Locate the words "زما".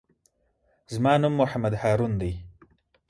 0.93-1.13